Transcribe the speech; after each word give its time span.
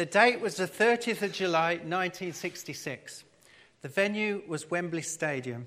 The 0.00 0.06
date 0.06 0.40
was 0.40 0.56
the 0.56 0.66
30th 0.66 1.20
of 1.20 1.32
July 1.32 1.72
1966. 1.72 3.22
The 3.82 3.88
venue 3.88 4.42
was 4.48 4.70
Wembley 4.70 5.02
Stadium. 5.02 5.66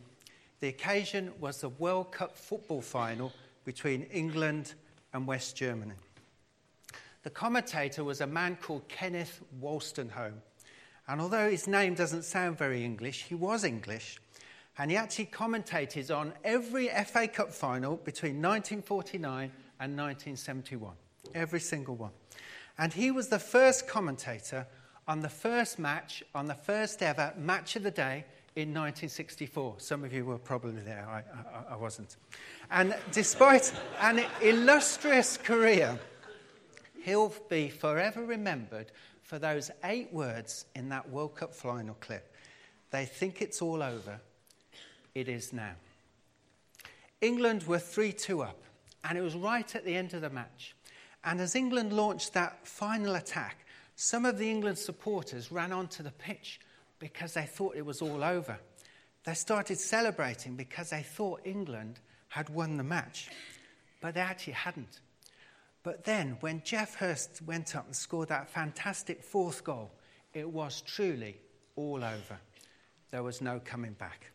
The 0.59 0.70
occasion 0.70 1.33
was 1.40 1.62
the 1.62 1.70
World 1.70 2.12
Cup 2.12 2.35
football 2.35 2.81
final 2.81 3.31
between 3.63 4.01
England 4.05 4.73
and 5.13 5.27
West 5.27 5.55
Germany. 5.55 5.93
The 7.21 7.29
commentator 7.29 8.04
was 8.04 8.21
a 8.21 8.25
man 8.25 8.57
called 8.59 8.89
Kenneth 8.89 9.39
Wolstenholme. 9.61 10.41
And 11.07 11.21
although 11.21 11.52
his 11.52 11.68
name 11.68 11.93
doesn't 11.93 12.23
sound 12.23 12.57
very 12.57 12.84
English, 12.84 13.25
he 13.25 13.36
was 13.36 13.63
English. 13.63 14.20
And 14.79 14.89
he 14.89 14.97
actually 14.97 15.27
commentated 15.27 16.09
on 16.09 16.34
every 16.43 16.88
FA 17.05 17.27
Cup 17.27 17.52
final 17.52 17.97
between 17.97 18.41
1949 18.41 19.52
and 19.79 19.95
1971. 19.95 20.95
Every 21.36 21.59
single 21.59 21.97
one. 21.97 22.13
And 22.78 22.94
he 22.94 23.12
was 23.12 23.28
the 23.28 23.40
first 23.40 23.88
commentator 23.88 24.68
on 25.08 25.20
the 25.22 25.30
first 25.30 25.80
match, 25.80 26.23
on 26.34 26.48
the 26.48 26.55
first 26.55 27.02
ever 27.02 27.34
match 27.38 27.76
of 27.76 27.84
the 27.84 27.91
day 27.91 28.26
in 28.55 28.70
1964. 28.70 29.76
Some 29.77 30.04
of 30.04 30.14
you 30.14 30.26
were 30.26 30.38
probably 30.38 30.81
there, 30.81 31.08
I, 31.08 31.23
I, 31.72 31.73
I 31.73 31.76
wasn't. 31.76 32.16
And 32.72 32.95
despite 33.12 33.73
an 34.00 34.23
illustrious 34.41 35.38
career, 35.38 36.00
he'll 37.04 37.34
be 37.50 37.70
forever 37.70 38.23
remembered 38.23 38.92
for 39.23 39.40
those 39.40 39.72
eight 39.84 40.14
words 40.14 40.66
in 40.76 40.90
that 40.90 41.09
World 41.09 41.36
Cup 41.36 41.53
final 41.53 41.95
clip. 41.95 42.34
They 42.92 43.05
think 43.05 43.42
it's 43.42 43.62
all 43.62 43.81
over. 43.81 44.20
It 45.16 45.28
is 45.28 45.53
now. 45.53 45.73
England 47.22 47.64
were 47.64 47.80
3 47.80 48.12
2 48.12 48.44
up, 48.44 48.62
and 49.03 49.17
it 49.17 49.22
was 49.22 49.36
right 49.36 49.76
at 49.76 49.86
the 49.86 49.95
end 49.95 50.14
of 50.14 50.22
the 50.22 50.30
match. 50.30 50.76
And 51.23 51.40
as 51.40 51.55
England 51.55 51.94
launched 51.94 52.34
that 52.34 52.68
final 52.68 53.16
attack, 53.16 53.66
some 53.95 54.26
of 54.26 54.38
the 54.38 54.50
England 54.50 54.77
supporters 54.77 55.52
ran 55.52 55.72
onto 55.72 56.04
the 56.04 56.12
pitch 56.12 56.59
because 57.00 57.34
they 57.34 57.45
thought 57.45 57.75
it 57.75 57.86
was 57.86 58.02
all 58.02 58.23
over. 58.23 58.58
They 59.23 59.34
started 59.34 59.78
celebrating 59.78 60.56
because 60.56 60.89
they 60.89 61.03
thought 61.03 61.42
England 61.45 62.00
had 62.30 62.50
won 62.50 62.78
the 62.78 62.84
match, 62.84 63.30
but 64.02 64.16
they 64.16 64.22
actually 64.22 64.53
hadn't. 64.53 65.00
But 65.84 66.03
then, 66.06 66.38
when 66.39 66.62
Geoff 66.64 66.95
Hurst 66.95 67.42
went 67.42 67.75
up 67.75 67.86
and 67.86 67.95
scored 67.95 68.30
that 68.30 68.50
fantastic 68.50 69.23
fourth 69.23 69.64
goal, 69.64 69.92
it 70.34 70.50
was 70.50 70.81
truly 70.81 71.38
all 71.75 72.03
over. 72.03 72.40
There 73.12 73.23
was 73.23 73.42
no 73.42 73.62
coming 73.64 73.94
back. 73.94 74.31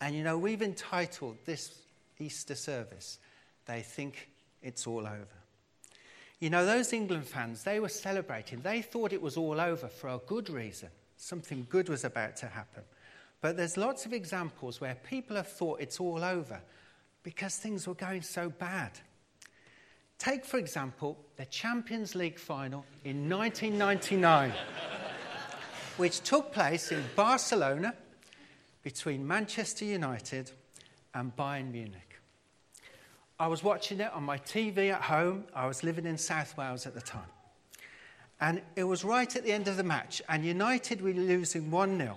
And 0.00 0.14
you 0.14 0.22
know, 0.22 0.38
we've 0.38 0.62
entitled 0.62 1.36
this 1.44 1.82
Easter 2.18 2.54
service, 2.54 3.18
They 3.66 3.82
Think 3.82 4.28
It's 4.62 4.86
All 4.86 5.06
Over. 5.06 5.37
You 6.40 6.50
know, 6.50 6.64
those 6.64 6.92
England 6.92 7.26
fans, 7.26 7.64
they 7.64 7.80
were 7.80 7.88
celebrating. 7.88 8.60
They 8.60 8.82
thought 8.82 9.12
it 9.12 9.20
was 9.20 9.36
all 9.36 9.60
over 9.60 9.88
for 9.88 10.08
a 10.08 10.20
good 10.26 10.50
reason. 10.50 10.88
Something 11.16 11.66
good 11.68 11.88
was 11.88 12.04
about 12.04 12.36
to 12.36 12.46
happen. 12.46 12.84
But 13.40 13.56
there's 13.56 13.76
lots 13.76 14.06
of 14.06 14.12
examples 14.12 14.80
where 14.80 14.94
people 14.94 15.36
have 15.36 15.48
thought 15.48 15.80
it's 15.80 16.00
all 16.00 16.22
over 16.24 16.60
because 17.22 17.56
things 17.56 17.86
were 17.86 17.94
going 17.94 18.22
so 18.22 18.50
bad. 18.50 18.92
Take, 20.18 20.44
for 20.44 20.58
example, 20.58 21.16
the 21.36 21.46
Champions 21.46 22.14
League 22.14 22.38
final 22.38 22.84
in 23.04 23.28
1999, 23.28 24.52
which 25.96 26.20
took 26.20 26.52
place 26.52 26.90
in 26.90 27.04
Barcelona 27.14 27.94
between 28.82 29.26
Manchester 29.26 29.84
United 29.84 30.50
and 31.14 31.34
Bayern 31.36 31.70
Munich. 31.70 32.07
I 33.40 33.46
was 33.46 33.62
watching 33.62 34.00
it 34.00 34.12
on 34.12 34.24
my 34.24 34.38
TV 34.38 34.92
at 34.92 35.02
home. 35.02 35.44
I 35.54 35.66
was 35.66 35.84
living 35.84 36.06
in 36.06 36.18
South 36.18 36.56
Wales 36.56 36.86
at 36.86 36.94
the 36.94 37.00
time. 37.00 37.30
And 38.40 38.62
it 38.74 38.84
was 38.84 39.04
right 39.04 39.34
at 39.34 39.44
the 39.44 39.52
end 39.52 39.68
of 39.68 39.76
the 39.76 39.84
match, 39.84 40.22
and 40.28 40.44
United 40.44 41.00
were 41.02 41.12
losing 41.12 41.70
1 41.70 41.98
0. 41.98 42.16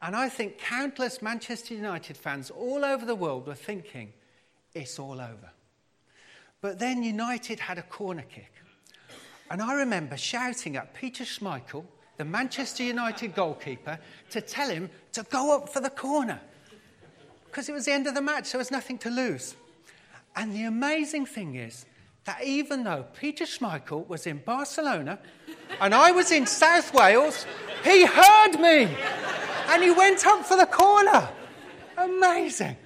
And 0.00 0.14
I 0.14 0.28
think 0.28 0.58
countless 0.58 1.20
Manchester 1.20 1.74
United 1.74 2.16
fans 2.16 2.50
all 2.50 2.84
over 2.84 3.04
the 3.04 3.14
world 3.14 3.46
were 3.46 3.54
thinking, 3.54 4.12
it's 4.74 4.98
all 4.98 5.20
over. 5.20 5.50
But 6.60 6.78
then 6.78 7.02
United 7.02 7.58
had 7.60 7.78
a 7.78 7.82
corner 7.82 8.22
kick. 8.22 8.52
And 9.50 9.62
I 9.62 9.74
remember 9.74 10.16
shouting 10.16 10.76
at 10.76 10.94
Peter 10.94 11.24
Schmeichel, 11.24 11.84
the 12.16 12.24
Manchester 12.24 12.82
United 12.82 13.34
goalkeeper, 13.34 13.98
to 14.30 14.40
tell 14.40 14.68
him 14.68 14.90
to 15.12 15.22
go 15.24 15.56
up 15.56 15.68
for 15.68 15.80
the 15.80 15.90
corner. 15.90 16.40
Because 17.46 17.68
it 17.68 17.72
was 17.72 17.86
the 17.86 17.92
end 17.92 18.06
of 18.06 18.14
the 18.14 18.20
match, 18.20 18.46
so 18.46 18.52
there 18.52 18.60
was 18.60 18.70
nothing 18.70 18.98
to 18.98 19.10
lose. 19.10 19.56
And 20.38 20.54
the 20.54 20.62
amazing 20.62 21.26
thing 21.26 21.56
is 21.56 21.84
that 22.24 22.44
even 22.44 22.84
though 22.84 23.04
Peter 23.18 23.44
Schmeichel 23.44 24.06
was 24.06 24.24
in 24.24 24.38
Barcelona 24.38 25.18
and 25.80 25.92
I 25.92 26.12
was 26.12 26.30
in 26.30 26.46
South 26.46 26.94
Wales, 26.94 27.44
he 27.82 28.06
heard 28.06 28.52
me 28.52 28.88
and 29.66 29.82
he 29.82 29.90
went 29.90 30.24
up 30.24 30.46
for 30.46 30.56
the 30.56 30.66
corner. 30.66 31.28
Amazing. 31.96 32.76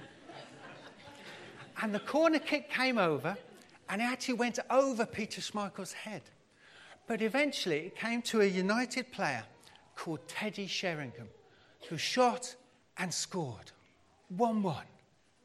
And 1.83 1.93
the 1.93 1.99
corner 1.99 2.39
kick 2.39 2.71
came 2.71 2.97
over 2.97 3.37
and 3.87 4.01
it 4.01 4.05
actually 4.05 4.33
went 4.33 4.57
over 4.71 5.05
Peter 5.05 5.39
Schmeichel's 5.39 5.93
head. 5.93 6.23
But 7.05 7.21
eventually 7.21 7.81
it 7.81 7.95
came 7.95 8.23
to 8.23 8.41
a 8.41 8.45
United 8.45 9.11
player 9.11 9.43
called 9.95 10.27
Teddy 10.27 10.65
Sheringham, 10.65 11.29
who 11.87 11.99
shot 11.99 12.55
and 12.97 13.13
scored 13.13 13.71
1 14.29 14.63
1. 14.63 14.75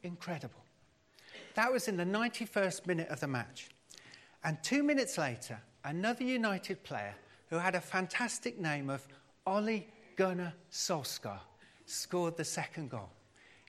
Incredible. 0.04 0.64
That 1.58 1.72
was 1.72 1.88
in 1.88 1.96
the 1.96 2.04
91st 2.04 2.86
minute 2.86 3.08
of 3.08 3.18
the 3.18 3.26
match. 3.26 3.70
And 4.44 4.62
two 4.62 4.84
minutes 4.84 5.18
later, 5.18 5.58
another 5.82 6.22
United 6.22 6.84
player 6.84 7.16
who 7.50 7.56
had 7.56 7.74
a 7.74 7.80
fantastic 7.80 8.60
name 8.60 8.88
of 8.88 9.04
Ole 9.44 9.84
Gunnar 10.14 10.52
Solskjaer 10.70 11.40
scored 11.84 12.36
the 12.36 12.44
second 12.44 12.90
goal. 12.90 13.10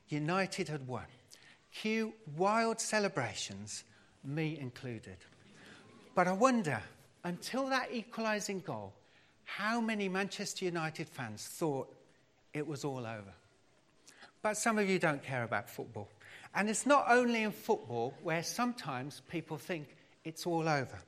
United 0.08 0.68
had 0.68 0.88
won. 0.88 1.06
Cue 1.74 2.14
wild 2.38 2.80
celebrations 2.80 3.86
me 4.24 4.60
included. 4.60 5.18
But 6.14 6.28
I 6.28 6.34
wonder, 6.34 6.80
until 7.24 7.70
that 7.70 7.92
equalising 7.92 8.60
goal, 8.60 8.94
how 9.46 9.82
many 9.82 10.08
Manchester 10.08 10.66
United 10.66 11.10
fans 11.10 11.44
thought 11.48 11.92
it 12.54 12.68
was 12.68 12.86
all 12.86 13.08
over? 13.08 13.34
But 14.44 14.58
some 14.58 14.78
of 14.78 14.88
you 14.88 15.00
don't 15.00 15.24
care 15.24 15.42
about 15.42 15.68
football. 15.72 16.08
And 16.56 16.70
it's 16.70 16.86
not 16.86 17.06
only 17.10 17.44
in 17.44 17.52
football 17.52 18.14
where 18.24 18.44
sometimes 18.44 19.22
people 19.30 19.58
think 19.58 19.96
it's 20.24 20.46
all 20.46 20.68
over. 20.68 21.00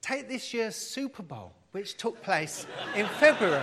Take 0.00 0.28
this 0.28 0.54
year's 0.54 0.76
Super 0.76 1.22
Bowl, 1.22 1.52
which 1.72 1.96
took 1.96 2.22
place 2.22 2.66
in 2.94 3.06
February. 3.06 3.62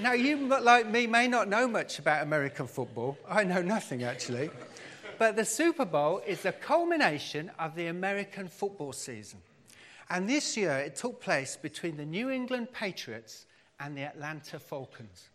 now, 0.00 0.12
you, 0.12 0.46
like 0.46 0.88
me, 0.88 1.06
may 1.06 1.28
not 1.28 1.48
know 1.48 1.68
much 1.68 1.98
about 1.98 2.22
American 2.22 2.66
football. 2.66 3.18
I 3.28 3.44
know 3.44 3.62
nothing, 3.62 4.02
actually. 4.02 4.50
But 5.18 5.36
the 5.36 5.44
Super 5.44 5.84
Bowl 5.84 6.22
is 6.26 6.42
the 6.42 6.52
culmination 6.52 7.50
of 7.58 7.74
the 7.74 7.88
American 7.88 8.48
football 8.48 8.92
season. 8.92 9.40
And 10.08 10.28
this 10.28 10.56
year 10.56 10.78
it 10.78 10.96
took 10.96 11.20
place 11.20 11.56
between 11.56 11.96
the 11.96 12.04
New 12.04 12.30
England 12.30 12.72
Patriots 12.72 13.46
and 13.78 13.96
the 13.96 14.02
Atlanta 14.02 14.58
Falcons. 14.58 15.28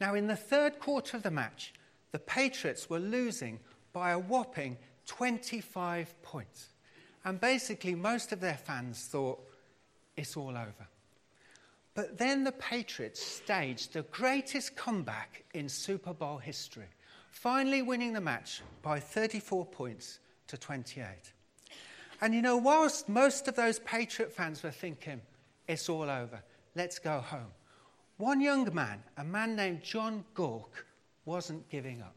Now, 0.00 0.14
in 0.14 0.28
the 0.28 0.36
third 0.36 0.78
quarter 0.78 1.16
of 1.16 1.24
the 1.24 1.30
match, 1.30 1.72
the 2.12 2.18
Patriots 2.18 2.88
were 2.88 2.98
losing 2.98 3.60
by 3.92 4.12
a 4.12 4.18
whopping 4.18 4.76
25 5.06 6.22
points. 6.22 6.68
And 7.24 7.40
basically, 7.40 7.94
most 7.94 8.32
of 8.32 8.40
their 8.40 8.56
fans 8.56 9.04
thought 9.06 9.40
it's 10.16 10.36
all 10.36 10.50
over. 10.50 10.88
But 11.94 12.16
then 12.16 12.44
the 12.44 12.52
Patriots 12.52 13.20
staged 13.20 13.92
the 13.92 14.02
greatest 14.02 14.76
comeback 14.76 15.44
in 15.52 15.68
Super 15.68 16.14
Bowl 16.14 16.38
history 16.38 16.86
finally 17.30 17.82
winning 17.82 18.12
the 18.12 18.20
match 18.20 18.62
by 18.82 18.98
34 18.98 19.66
points 19.66 20.18
to 20.48 20.56
28. 20.56 21.06
And 22.20 22.34
you 22.34 22.42
know, 22.42 22.56
whilst 22.56 23.08
most 23.08 23.46
of 23.46 23.54
those 23.54 23.78
Patriot 23.80 24.32
fans 24.32 24.62
were 24.62 24.70
thinking, 24.70 25.20
it's 25.68 25.88
all 25.88 26.10
over, 26.10 26.42
let's 26.74 26.98
go 26.98 27.20
home, 27.20 27.52
one 28.16 28.40
young 28.40 28.72
man, 28.74 29.02
a 29.16 29.24
man 29.24 29.54
named 29.54 29.82
John 29.82 30.24
Gurk, 30.34 30.84
wasn't 31.28 31.68
giving 31.68 32.02
up. 32.02 32.16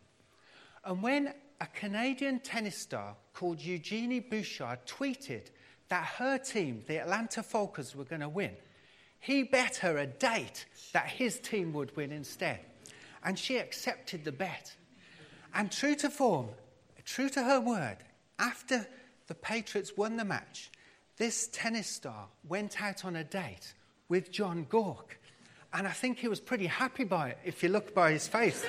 And 0.84 1.04
when 1.04 1.34
a 1.60 1.68
Canadian 1.68 2.40
tennis 2.40 2.78
star 2.78 3.16
called 3.34 3.62
Eugenie 3.62 4.20
Bouchard 4.20 4.80
tweeted 4.88 5.48
that 5.90 6.06
her 6.18 6.38
team, 6.38 6.82
the 6.88 7.00
Atlanta 7.00 7.44
Falcons, 7.44 7.96
were 7.96 8.06
going 8.06 8.22
to 8.22 8.30
win, 8.30 8.56
he 9.20 9.44
bet 9.44 9.78
her 9.78 9.98
a 9.98 10.08
date 10.08 10.66
that 10.94 11.08
his 11.08 11.40
team 11.40 11.74
would 11.74 11.96
win 11.96 12.12
instead. 12.12 12.60
And 13.24 13.38
she 13.38 13.58
accepted 13.58 14.24
the 14.24 14.32
bet. 14.32 14.76
And 15.54 15.72
true 15.72 15.96
to 15.96 16.10
form, 16.10 16.48
true 17.06 17.30
to 17.30 17.44
her 17.44 17.60
word, 17.60 17.98
after 18.40 18.88
the 19.28 19.36
Patriots 19.36 19.96
won 19.96 20.18
the 20.18 20.26
match, 20.26 20.72
this 21.18 21.48
tennis 21.52 21.88
star 21.88 22.30
went 22.48 22.82
out 22.82 23.06
on 23.06 23.16
a 23.16 23.24
date 23.24 23.76
with 24.10 24.32
John 24.32 24.66
Gurk. 24.66 25.20
And 25.74 25.88
I 25.88 25.92
think 25.92 26.20
he 26.20 26.28
was 26.28 26.40
pretty 26.40 26.68
happy 26.68 27.06
by 27.06 27.30
it, 27.30 27.40
if 27.46 27.64
you 27.64 27.70
look 27.70 27.94
by 27.94 28.12
his 28.12 28.28
face. 28.28 28.66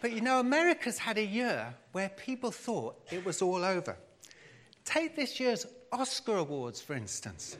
but 0.00 0.12
you 0.12 0.20
know, 0.20 0.40
America's 0.40 0.98
had 0.98 1.18
a 1.18 1.24
year 1.24 1.74
where 1.92 2.08
people 2.08 2.50
thought 2.50 2.96
it 3.10 3.24
was 3.24 3.42
all 3.42 3.64
over. 3.64 3.96
Take 4.84 5.16
this 5.16 5.38
year's 5.38 5.66
Oscar 5.92 6.38
Awards, 6.38 6.80
for 6.80 6.94
instance. 6.94 7.58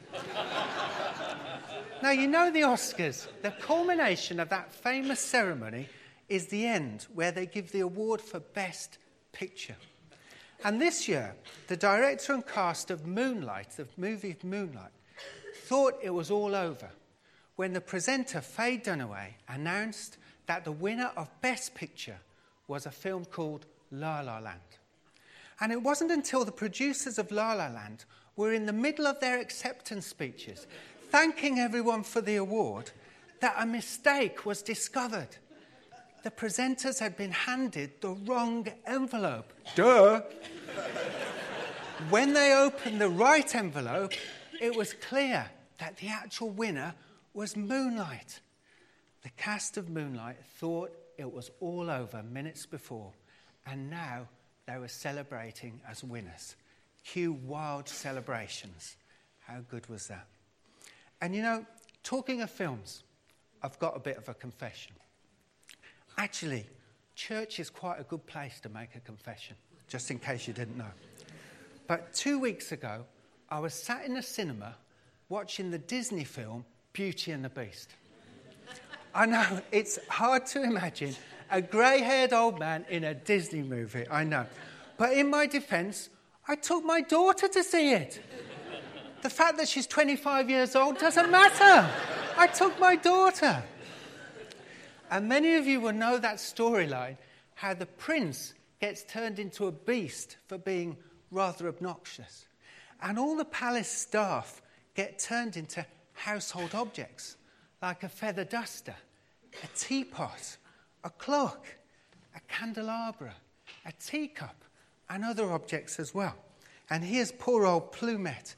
now, 2.01 2.09
you 2.09 2.27
know 2.27 2.49
the 2.49 2.61
Oscars, 2.61 3.27
the 3.43 3.51
culmination 3.51 4.39
of 4.39 4.49
that 4.49 4.73
famous 4.73 5.19
ceremony 5.19 5.87
is 6.29 6.47
the 6.47 6.65
end, 6.65 7.05
where 7.13 7.31
they 7.31 7.45
give 7.45 7.71
the 7.71 7.81
award 7.81 8.19
for 8.19 8.39
Best 8.39 8.97
Picture. 9.31 9.75
And 10.63 10.81
this 10.81 11.07
year, 11.07 11.35
the 11.67 11.77
director 11.77 12.33
and 12.33 12.45
cast 12.45 12.89
of 12.89 13.05
Moonlight, 13.05 13.71
the 13.77 13.87
movie 13.97 14.35
Moonlight, 14.43 14.91
thought 15.63 15.99
it 16.01 16.09
was 16.09 16.29
all 16.29 16.55
over 16.55 16.89
when 17.55 17.73
the 17.73 17.81
presenter, 17.81 18.41
Faye 18.41 18.77
Dunaway, 18.77 19.35
announced 19.47 20.17
that 20.47 20.65
the 20.65 20.71
winner 20.71 21.11
of 21.15 21.29
Best 21.41 21.75
Picture 21.75 22.17
was 22.67 22.85
a 22.85 22.91
film 22.91 23.25
called 23.25 23.65
La 23.91 24.21
La 24.21 24.39
Land. 24.39 24.59
And 25.59 25.71
it 25.71 25.81
wasn't 25.81 26.11
until 26.11 26.43
the 26.43 26.51
producers 26.51 27.17
of 27.17 27.31
La 27.31 27.53
La 27.53 27.67
Land 27.67 28.05
were 28.35 28.53
in 28.53 28.65
the 28.65 28.73
middle 28.73 29.05
of 29.05 29.19
their 29.19 29.39
acceptance 29.39 30.07
speeches, 30.07 30.65
thanking 31.09 31.59
everyone 31.59 32.03
for 32.03 32.21
the 32.21 32.35
award, 32.35 32.91
that 33.39 33.55
a 33.57 33.65
mistake 33.65 34.45
was 34.45 34.61
discovered. 34.61 35.37
The 36.23 36.31
presenters 36.31 36.99
had 36.99 37.15
been 37.15 37.31
handed 37.31 38.01
the 38.01 38.09
wrong 38.09 38.67
envelope. 38.87 39.53
Duh! 39.75 40.21
when 42.09 42.33
they 42.33 42.53
opened 42.53 42.99
the 42.99 43.09
right 43.09 43.53
envelope, 43.55 44.13
it 44.61 44.75
was 44.75 44.93
clear 44.93 45.45
that 45.79 45.97
the 45.97 46.07
actual 46.07 46.49
winner 46.49 46.93
was 47.33 47.55
Moonlight. 47.55 48.39
The 49.23 49.29
cast 49.37 49.77
of 49.77 49.89
Moonlight 49.89 50.37
thought 50.57 50.91
it 51.17 51.31
was 51.31 51.51
all 51.59 51.89
over 51.89 52.23
minutes 52.23 52.65
before, 52.65 53.11
and 53.65 53.89
now 53.89 54.27
they 54.67 54.77
were 54.77 54.87
celebrating 54.87 55.79
as 55.89 56.03
winners. 56.03 56.55
Cue 57.05 57.33
wild 57.33 57.87
celebrations. 57.87 58.95
How 59.39 59.59
good 59.69 59.87
was 59.89 60.07
that? 60.07 60.27
And 61.21 61.35
you 61.35 61.41
know, 61.41 61.65
talking 62.03 62.41
of 62.41 62.49
films, 62.49 63.03
I've 63.61 63.79
got 63.79 63.95
a 63.95 63.99
bit 63.99 64.17
of 64.17 64.29
a 64.29 64.33
confession. 64.33 64.93
Actually, 66.17 66.65
church 67.15 67.59
is 67.59 67.69
quite 67.69 67.99
a 67.99 68.03
good 68.03 68.25
place 68.25 68.59
to 68.61 68.69
make 68.69 68.95
a 68.95 68.99
confession, 68.99 69.55
just 69.87 70.11
in 70.11 70.19
case 70.19 70.47
you 70.47 70.53
didn't 70.53 70.77
know. 70.77 70.91
But 71.87 72.13
two 72.13 72.39
weeks 72.39 72.71
ago, 72.71 73.05
I 73.53 73.59
was 73.59 73.75
sat 73.75 74.07
in 74.07 74.17
a 74.17 74.23
cinema 74.23 74.73
watching 75.29 75.69
the 75.69 75.77
Disney 75.77 76.23
film 76.23 76.65
Beauty 76.91 77.31
and 77.31 77.45
the 77.45 77.49
Beast. 77.49 77.91
I 79.13 79.27
know, 79.27 79.61
it's 79.71 79.99
hard 80.07 80.47
to 80.47 80.63
imagine 80.63 81.15
a 81.51 81.61
grey 81.61 81.99
haired 81.99 82.33
old 82.33 82.57
man 82.57 82.83
in 82.89 83.03
a 83.03 83.13
Disney 83.13 83.61
movie, 83.61 84.05
I 84.09 84.23
know. 84.23 84.47
But 84.97 85.13
in 85.13 85.29
my 85.29 85.45
defense, 85.45 86.09
I 86.47 86.55
took 86.55 86.83
my 86.83 87.01
daughter 87.01 87.47
to 87.47 87.63
see 87.63 87.93
it. 87.93 88.23
The 89.21 89.29
fact 89.29 89.57
that 89.57 89.67
she's 89.67 89.85
25 89.85 90.49
years 90.49 90.75
old 90.75 90.97
doesn't 90.97 91.29
matter. 91.29 91.87
I 92.35 92.47
took 92.47 92.79
my 92.79 92.95
daughter. 92.95 93.61
And 95.11 95.29
many 95.29 95.53
of 95.57 95.67
you 95.67 95.79
will 95.79 95.93
know 95.93 96.17
that 96.17 96.37
storyline 96.37 97.17
how 97.53 97.75
the 97.75 97.85
prince 97.85 98.55
gets 98.81 99.03
turned 99.03 99.37
into 99.37 99.67
a 99.67 99.71
beast 99.71 100.37
for 100.47 100.57
being 100.57 100.97
rather 101.29 101.67
obnoxious. 101.67 102.47
And 103.03 103.19
all 103.19 103.35
the 103.35 103.45
palace 103.45 103.89
staff 103.89 104.61
get 104.95 105.19
turned 105.19 105.57
into 105.57 105.85
household 106.13 106.73
objects 106.73 107.35
like 107.81 108.03
a 108.03 108.09
feather 108.09 108.45
duster, 108.45 108.95
a 109.61 109.67
teapot, 109.77 110.57
a 111.03 111.09
clock, 111.09 111.65
a 112.33 112.39
candelabra, 112.47 113.33
a 113.85 113.91
teacup, 113.91 114.63
and 115.09 115.25
other 115.25 115.51
objects 115.51 115.99
as 115.99 116.15
well. 116.15 116.35
And 116.89 117.03
here's 117.03 117.33
poor 117.33 117.65
old 117.65 117.91
Plumette 117.91 118.55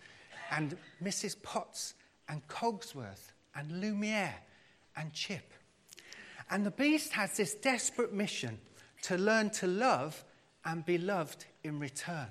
and 0.51 0.77
Mrs. 1.03 1.41
Potts 1.41 1.95
and 2.29 2.47
Cogsworth 2.47 3.31
and 3.55 3.81
Lumiere 3.81 4.35
and 4.95 5.11
Chip. 5.11 5.53
And 6.51 6.63
the 6.63 6.71
beast 6.71 7.13
has 7.13 7.35
this 7.35 7.55
desperate 7.55 8.13
mission 8.13 8.59
to 9.03 9.17
learn 9.17 9.49
to 9.51 9.65
love 9.65 10.23
and 10.63 10.85
be 10.85 10.99
loved 10.99 11.45
in 11.63 11.79
return. 11.79 12.27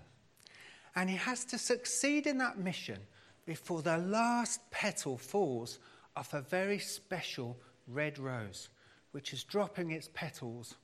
And 0.97 1.11
he 1.11 1.17
has 1.17 1.45
to 1.47 1.59
succeed 1.59 2.27
in 2.27 2.39
that 2.39 2.59
mission 2.59 2.99
before 3.47 3.83
the 3.83 3.99
last 3.99 4.61
petal 4.71 5.19
falls 5.19 5.79
off 6.17 6.35
a 6.35 6.41
very 6.41 6.79
special 6.79 7.57
red 7.89 8.19
rose, 8.19 8.69
which 9.13 9.33
is 9.33 9.45
dropping 9.45 9.91
its 9.91 10.09
petals 10.15 10.75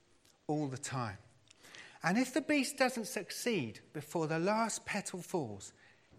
all 0.46 0.66
the 0.66 0.78
time. 0.78 1.18
And 2.02 2.18
if 2.18 2.32
the 2.32 2.40
beast 2.40 2.78
doesn't 2.78 3.06
succeed 3.06 3.80
before 3.92 4.26
the 4.26 4.38
last 4.38 4.84
petal 4.84 5.20
falls, 5.20 5.72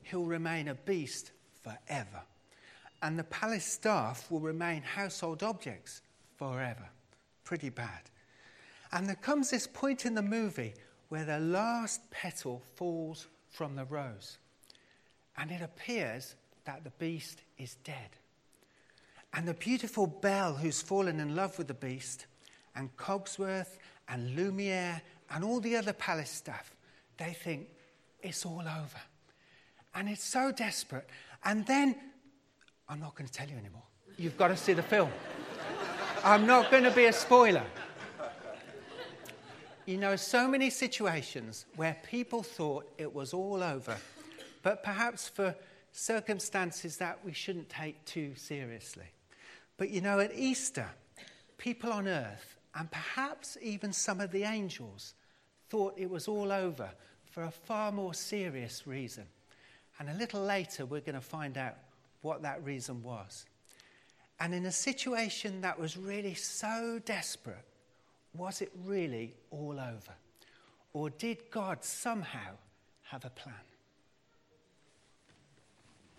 he'll 0.03 0.25
remain 0.25 0.67
a 0.67 0.75
beast 0.75 1.31
forever. 1.61 2.21
And 3.01 3.17
the 3.17 3.23
palace 3.25 3.65
staff 3.65 4.29
will 4.29 4.39
remain 4.39 4.83
household 4.83 5.41
objects 5.41 6.01
forever. 6.37 6.87
Pretty 7.43 7.69
bad. 7.69 8.01
And 8.91 9.07
there 9.07 9.15
comes 9.15 9.49
this 9.49 9.67
point 9.67 10.05
in 10.05 10.13
the 10.13 10.21
movie 10.21 10.75
where 11.09 11.25
the 11.25 11.39
last 11.39 12.09
petal 12.11 12.61
falls 12.75 13.27
from 13.51 13.75
the 13.75 13.85
rose. 13.85 14.37
And 15.37 15.51
it 15.51 15.61
appears 15.61 16.35
that 16.65 16.83
the 16.83 16.91
beast 16.91 17.43
is 17.57 17.75
dead. 17.83 18.09
And 19.33 19.47
the 19.47 19.53
beautiful 19.53 20.07
Belle, 20.07 20.55
who's 20.55 20.81
fallen 20.81 21.19
in 21.19 21.35
love 21.35 21.57
with 21.57 21.67
the 21.67 21.73
beast, 21.73 22.25
and 22.75 22.95
Cogsworth 22.97 23.77
and 24.07 24.35
Lumiere 24.35 25.01
and 25.29 25.43
all 25.43 25.59
the 25.59 25.75
other 25.75 25.93
palace 25.93 26.29
staff, 26.29 26.75
they 27.17 27.33
think 27.33 27.67
it's 28.21 28.45
all 28.45 28.61
over. 28.61 28.99
And 29.95 30.09
it's 30.09 30.23
so 30.23 30.51
desperate. 30.51 31.07
And 31.43 31.65
then, 31.65 31.95
I'm 32.89 32.99
not 32.99 33.15
going 33.15 33.27
to 33.27 33.33
tell 33.33 33.47
you 33.47 33.57
anymore. 33.57 33.83
You've 34.17 34.37
got 34.37 34.49
to 34.49 34.57
see 34.57 34.73
the 34.73 34.83
film. 34.83 35.09
I'm 36.23 36.45
not 36.45 36.69
going 36.69 36.83
to 36.83 36.91
be 36.91 37.05
a 37.05 37.13
spoiler. 37.13 37.63
You 39.87 39.97
know, 39.97 40.15
so 40.15 40.47
many 40.47 40.69
situations 40.69 41.65
where 41.75 41.97
people 42.07 42.43
thought 42.43 42.87
it 42.99 43.13
was 43.13 43.33
all 43.33 43.63
over, 43.63 43.97
but 44.61 44.83
perhaps 44.83 45.27
for 45.27 45.55
circumstances 45.91 46.97
that 46.97 47.19
we 47.25 47.33
shouldn't 47.33 47.67
take 47.67 48.03
too 48.05 48.35
seriously. 48.35 49.07
But 49.77 49.89
you 49.89 50.01
know, 50.01 50.19
at 50.19 50.35
Easter, 50.35 50.87
people 51.57 51.91
on 51.91 52.07
earth, 52.07 52.57
and 52.75 52.91
perhaps 52.91 53.57
even 53.61 53.91
some 53.91 54.21
of 54.21 54.31
the 54.31 54.43
angels, 54.43 55.15
thought 55.69 55.95
it 55.97 56.09
was 56.09 56.27
all 56.27 56.51
over 56.51 56.91
for 57.25 57.43
a 57.43 57.51
far 57.51 57.91
more 57.91 58.13
serious 58.13 58.85
reason. 58.85 59.25
And 59.97 60.09
a 60.09 60.13
little 60.13 60.43
later, 60.43 60.85
we're 60.85 61.01
going 61.01 61.15
to 61.15 61.21
find 61.21 61.57
out 61.57 61.77
what 62.21 62.43
that 62.43 62.63
reason 62.63 63.01
was. 63.01 63.45
And 64.39 64.53
in 64.53 64.65
a 64.67 64.71
situation 64.71 65.61
that 65.61 65.79
was 65.79 65.97
really 65.97 66.35
so 66.35 66.99
desperate, 67.03 67.65
was 68.35 68.61
it 68.61 68.71
really 68.85 69.35
all 69.49 69.79
over? 69.79 70.13
Or 70.93 71.09
did 71.09 71.49
God 71.51 71.83
somehow 71.83 72.55
have 73.03 73.25
a 73.25 73.29
plan? 73.29 73.55